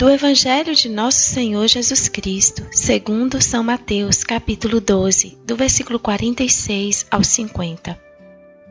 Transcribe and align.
Do 0.00 0.08
Evangelho 0.08 0.74
de 0.74 0.88
Nosso 0.88 1.20
Senhor 1.20 1.68
Jesus 1.68 2.08
Cristo, 2.08 2.66
segundo 2.72 3.38
São 3.42 3.62
Mateus, 3.62 4.24
capítulo 4.24 4.80
12, 4.80 5.36
do 5.44 5.54
versículo 5.54 5.98
46 5.98 7.06
ao 7.10 7.22
50. 7.22 8.00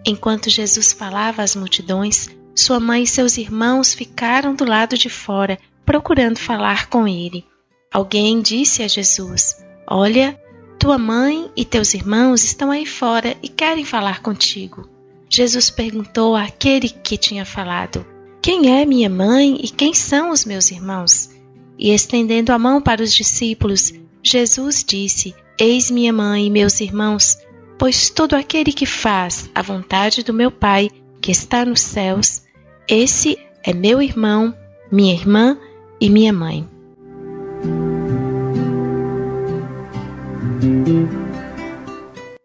Enquanto 0.04 0.50
Jesus 0.50 0.92
falava 0.92 1.44
às 1.44 1.56
multidões, 1.56 2.30
sua 2.56 2.80
mãe 2.80 3.04
e 3.04 3.08
seus 3.08 3.38
irmãos 3.38 3.94
ficaram 3.94 4.56
do 4.56 4.66
lado 4.66 4.98
de 4.98 5.08
fora, 5.08 5.60
procurando 5.86 6.40
falar 6.40 6.90
com 6.90 7.08
ele. 7.08 7.46
Alguém 7.94 8.42
disse 8.42 8.82
a 8.82 8.88
Jesus: 8.88 9.64
Olha, 9.86 10.36
tua 10.80 10.98
mãe 10.98 11.52
e 11.56 11.64
teus 11.64 11.94
irmãos 11.94 12.44
estão 12.44 12.72
aí 12.72 12.88
fora 12.88 13.38
e 13.44 13.48
querem 13.48 13.86
falar 13.86 14.24
contigo. 14.24 14.90
Jesus 15.30 15.70
perguntou 15.70 16.36
àquele 16.36 16.90
que 16.90 17.20
tinha 17.20 17.46
falado: 17.46 18.04
Quem 18.42 18.80
é 18.80 18.86
minha 18.86 19.10
mãe 19.10 19.60
e 19.62 19.68
quem 19.68 19.94
são 19.94 20.32
os 20.32 20.46
meus 20.46 20.72
irmãos? 20.72 21.30
E 21.78 21.94
estendendo 21.94 22.54
a 22.54 22.60
mão 22.60 22.82
para 22.82 23.04
os 23.04 23.14
discípulos, 23.14 23.94
Jesus 24.24 24.84
disse: 24.84 25.36
Eis 25.60 25.92
minha 25.92 26.14
mãe 26.14 26.46
e 26.46 26.50
meus 26.50 26.80
irmãos, 26.80 27.38
pois 27.78 28.10
todo 28.10 28.36
aquele 28.36 28.72
que 28.72 28.86
faz 28.86 29.50
a 29.54 29.62
vontade 29.62 30.24
do 30.24 30.34
meu 30.34 30.52
Pai, 30.52 30.90
que 31.22 31.32
está 31.32 31.66
nos 31.66 31.82
céus, 31.82 32.44
esse 32.88 33.38
é 33.64 33.74
meu 33.74 34.02
irmão, 34.02 34.54
minha 34.90 35.14
irmã 35.14 35.58
e 36.00 36.10
minha 36.10 36.32
mãe. 36.32 36.66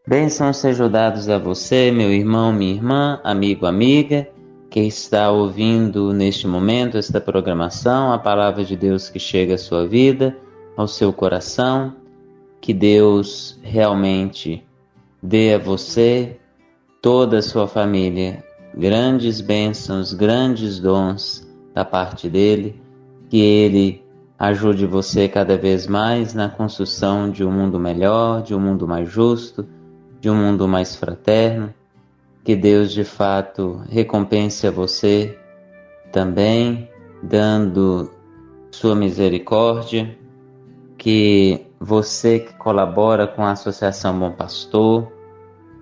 Bênçãos 0.06 0.58
sejam 0.58 0.90
dados 0.90 1.28
a 1.28 1.38
você, 1.38 1.90
meu 1.90 2.12
irmão, 2.12 2.52
minha 2.52 2.74
irmã, 2.74 3.20
amigo, 3.24 3.64
amiga, 3.64 4.28
que 4.74 4.80
está 4.80 5.30
ouvindo 5.30 6.12
neste 6.12 6.48
momento 6.48 6.98
esta 6.98 7.20
programação, 7.20 8.12
a 8.12 8.18
palavra 8.18 8.64
de 8.64 8.76
Deus 8.76 9.08
que 9.08 9.20
chega 9.20 9.54
à 9.54 9.58
sua 9.58 9.86
vida, 9.86 10.36
ao 10.76 10.88
seu 10.88 11.12
coração. 11.12 11.94
Que 12.60 12.74
Deus 12.74 13.56
realmente 13.62 14.66
dê 15.22 15.54
a 15.54 15.58
você, 15.58 16.40
toda 17.00 17.38
a 17.38 17.42
sua 17.42 17.68
família, 17.68 18.44
grandes 18.76 19.40
bênçãos, 19.40 20.12
grandes 20.12 20.80
dons 20.80 21.48
da 21.72 21.84
parte 21.84 22.28
dele, 22.28 22.82
que 23.30 23.40
ele 23.40 24.02
ajude 24.36 24.86
você 24.86 25.28
cada 25.28 25.56
vez 25.56 25.86
mais 25.86 26.34
na 26.34 26.48
construção 26.48 27.30
de 27.30 27.44
um 27.44 27.52
mundo 27.52 27.78
melhor, 27.78 28.42
de 28.42 28.56
um 28.56 28.60
mundo 28.60 28.88
mais 28.88 29.08
justo, 29.08 29.68
de 30.20 30.28
um 30.28 30.34
mundo 30.34 30.66
mais 30.66 30.96
fraterno. 30.96 31.72
Que 32.44 32.54
Deus 32.54 32.92
de 32.92 33.04
fato 33.04 33.82
recompense 33.88 34.66
a 34.66 34.70
você 34.70 35.38
também, 36.12 36.88
dando 37.22 38.10
sua 38.70 38.94
misericórdia. 38.94 40.16
Que 40.98 41.66
você 41.80 42.38
que 42.38 42.54
colabora 42.54 43.26
com 43.26 43.42
a 43.42 43.52
Associação 43.52 44.18
Bom 44.18 44.32
Pastor, 44.32 45.10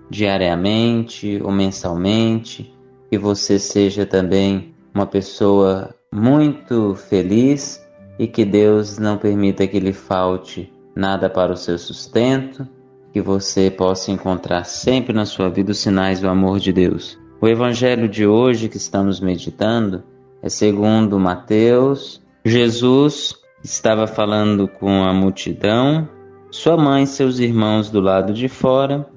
diariamente 0.09 1.39
ou 1.43 1.51
mensalmente, 1.51 2.73
que 3.09 3.17
você 3.17 3.59
seja 3.59 4.05
também 4.05 4.73
uma 4.93 5.05
pessoa 5.05 5.93
muito 6.11 6.95
feliz 6.95 7.83
e 8.17 8.27
que 8.27 8.45
Deus 8.45 8.97
não 8.97 9.17
permita 9.17 9.67
que 9.67 9.79
lhe 9.79 9.93
falte 9.93 10.71
nada 10.95 11.29
para 11.29 11.51
o 11.51 11.57
seu 11.57 11.77
sustento, 11.77 12.67
que 13.13 13.21
você 13.21 13.69
possa 13.69 14.11
encontrar 14.11 14.63
sempre 14.63 15.13
na 15.13 15.23
sua 15.23 15.47
vida 15.47 15.71
os 15.71 15.77
sinais 15.77 16.19
do 16.19 16.27
amor 16.27 16.59
de 16.59 16.73
Deus. 16.73 17.15
O 17.39 17.47
evangelho 17.47 18.09
de 18.09 18.25
hoje 18.25 18.67
que 18.67 18.77
estamos 18.77 19.19
meditando 19.19 20.03
é 20.41 20.49
segundo 20.49 21.19
Mateus. 21.19 22.19
Jesus 22.43 23.35
estava 23.63 24.07
falando 24.07 24.67
com 24.67 25.03
a 25.03 25.13
multidão, 25.13 26.09
sua 26.49 26.75
mãe 26.75 27.03
e 27.03 27.07
seus 27.07 27.37
irmãos 27.37 27.91
do 27.91 28.01
lado 28.01 28.33
de 28.33 28.47
fora 28.47 29.07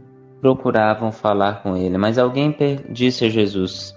procuravam 0.43 1.11
falar 1.11 1.63
com 1.63 1.75
ele, 1.75 1.97
mas 1.97 2.19
alguém 2.19 2.55
disse 2.91 3.25
a 3.25 3.31
Jesus: 3.31 3.95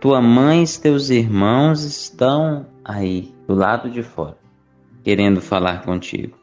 Tua 0.00 0.20
mãe 0.20 0.64
e 0.64 0.80
teus 0.80 1.10
irmãos 1.10 1.84
estão 1.84 2.66
aí, 2.84 3.32
do 3.46 3.54
lado 3.54 3.88
de 3.88 4.02
fora, 4.02 4.36
querendo 5.04 5.40
falar 5.40 5.84
contigo. 5.84 6.41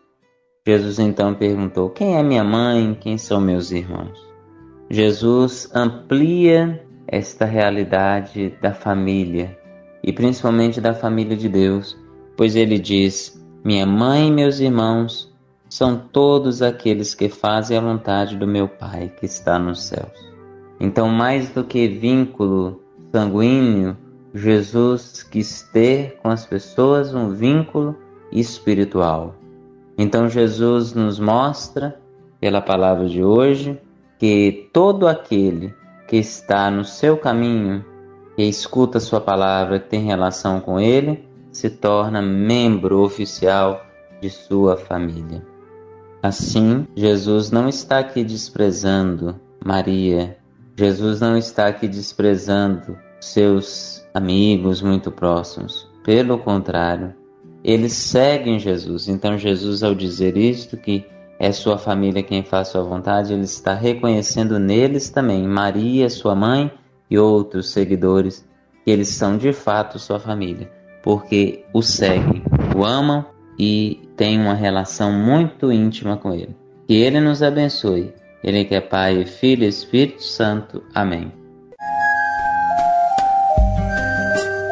Jesus 0.69 0.99
então 0.99 1.33
perguntou: 1.33 1.89
Quem 1.89 2.15
é 2.15 2.21
minha 2.21 2.43
mãe? 2.43 2.95
Quem 3.01 3.17
são 3.17 3.41
meus 3.41 3.71
irmãos? 3.71 4.23
Jesus 4.87 5.67
amplia 5.73 6.85
esta 7.07 7.43
realidade 7.43 8.53
da 8.61 8.71
família 8.71 9.57
e 10.03 10.13
principalmente 10.13 10.79
da 10.79 10.93
família 10.93 11.35
de 11.35 11.49
Deus, 11.49 11.97
pois 12.37 12.55
ele 12.55 12.77
diz: 12.77 13.43
Minha 13.63 13.87
mãe 13.87 14.27
e 14.27 14.31
meus 14.31 14.59
irmãos 14.59 15.35
são 15.67 15.97
todos 15.97 16.61
aqueles 16.61 17.15
que 17.15 17.29
fazem 17.29 17.75
a 17.75 17.81
vontade 17.81 18.37
do 18.37 18.45
meu 18.45 18.67
Pai 18.67 19.11
que 19.19 19.25
está 19.25 19.57
nos 19.57 19.81
céus. 19.81 20.29
Então, 20.79 21.07
mais 21.07 21.49
do 21.49 21.63
que 21.63 21.87
vínculo 21.87 22.79
sanguíneo, 23.11 23.97
Jesus 24.35 25.23
quis 25.23 25.63
ter 25.73 26.19
com 26.21 26.29
as 26.29 26.45
pessoas 26.45 27.11
um 27.11 27.31
vínculo 27.31 27.95
espiritual. 28.31 29.38
Então 30.01 30.29
Jesus 30.29 30.93
nos 30.93 31.19
mostra, 31.19 31.99
pela 32.39 32.61
palavra 32.61 33.09
de 33.09 33.21
hoje, 33.21 33.77
que 34.17 34.69
todo 34.71 35.05
aquele 35.05 35.75
que 36.07 36.15
está 36.15 36.71
no 36.71 36.85
seu 36.85 37.17
caminho, 37.17 37.83
que 38.33 38.43
escuta 38.43 38.97
sua 39.01 39.19
palavra, 39.19 39.77
que 39.77 39.89
tem 39.89 40.05
relação 40.05 40.61
com 40.61 40.79
ele, 40.79 41.27
se 41.51 41.69
torna 41.69 42.21
membro 42.21 43.01
oficial 43.01 43.85
de 44.21 44.29
sua 44.29 44.77
família. 44.77 45.45
Assim, 46.23 46.87
Jesus 46.95 47.51
não 47.51 47.67
está 47.67 47.99
aqui 47.99 48.23
desprezando 48.23 49.35
Maria, 49.65 50.37
Jesus 50.77 51.19
não 51.19 51.35
está 51.35 51.67
aqui 51.67 51.89
desprezando 51.89 52.97
seus 53.19 54.07
amigos 54.13 54.81
muito 54.81 55.11
próximos. 55.11 55.91
Pelo 56.05 56.37
contrário, 56.37 57.13
eles 57.63 57.93
seguem 57.93 58.59
Jesus. 58.59 59.07
Então, 59.07 59.37
Jesus, 59.37 59.83
ao 59.83 59.93
dizer 59.93 60.37
isto, 60.37 60.77
que 60.77 61.05
é 61.39 61.51
sua 61.51 61.77
família 61.77 62.21
quem 62.21 62.43
faz 62.43 62.67
sua 62.69 62.83
vontade, 62.83 63.33
ele 63.33 63.43
está 63.43 63.73
reconhecendo 63.73 64.59
neles 64.59 65.09
também 65.09 65.47
Maria, 65.47 66.09
sua 66.09 66.35
mãe 66.35 66.71
e 67.09 67.17
outros 67.17 67.69
seguidores, 67.69 68.45
que 68.83 68.91
eles 68.91 69.07
são 69.09 69.37
de 69.37 69.53
fato 69.53 69.97
sua 69.97 70.19
família, 70.19 70.69
porque 71.01 71.63
o 71.73 71.81
seguem, 71.81 72.43
o 72.75 72.83
amam 72.83 73.25
e 73.57 74.01
têm 74.15 74.39
uma 74.39 74.53
relação 74.53 75.11
muito 75.11 75.71
íntima 75.71 76.17
com 76.17 76.33
ele. 76.33 76.55
Que 76.87 76.95
ele 76.95 77.19
nos 77.19 77.41
abençoe. 77.41 78.13
Ele 78.43 78.63
que 78.63 78.75
é 78.75 78.81
Pai, 78.81 79.25
Filho 79.25 79.63
e 79.63 79.67
Espírito 79.67 80.23
Santo. 80.23 80.81
Amém. 80.93 81.38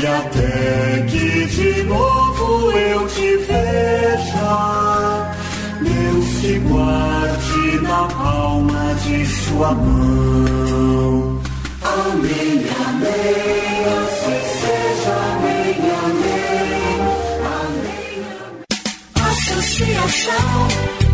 e 0.00 0.06
até 0.06 1.04
que 1.08 1.46
de 1.46 1.82
novo 1.82 2.72
eu 2.72 3.06
te 3.08 3.36
veja, 3.36 5.32
Deus 5.82 6.40
te 6.40 6.58
guarde 6.60 7.80
na 7.82 8.08
palma 8.08 8.94
de 9.04 9.26
sua 9.26 9.72
mão. 9.72 11.40
Amém, 11.82 12.64
amém, 12.88 13.84
assim 14.00 14.40
seja, 14.60 15.14
amém, 15.32 15.76
amém, 16.04 17.00
amém, 17.58 18.24
amém. 18.24 18.70
Associação 19.30 21.09